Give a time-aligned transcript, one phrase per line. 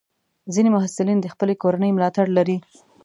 [0.53, 2.57] ځینې محصلین د خپلې کورنۍ ملاتړ لري.